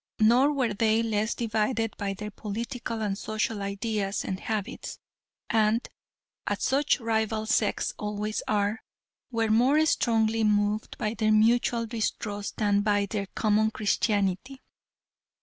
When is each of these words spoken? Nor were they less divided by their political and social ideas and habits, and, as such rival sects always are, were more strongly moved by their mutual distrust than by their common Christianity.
Nor 0.17 0.51
were 0.53 0.73
they 0.73 1.03
less 1.03 1.35
divided 1.35 1.95
by 1.95 2.15
their 2.15 2.31
political 2.31 3.03
and 3.03 3.15
social 3.15 3.61
ideas 3.61 4.23
and 4.25 4.39
habits, 4.39 4.97
and, 5.47 5.87
as 6.47 6.63
such 6.63 6.99
rival 6.99 7.45
sects 7.45 7.93
always 7.99 8.41
are, 8.47 8.81
were 9.29 9.51
more 9.51 9.85
strongly 9.85 10.43
moved 10.43 10.97
by 10.97 11.13
their 11.13 11.31
mutual 11.31 11.85
distrust 11.85 12.57
than 12.57 12.81
by 12.81 13.05
their 13.05 13.27
common 13.35 13.69
Christianity. 13.69 14.63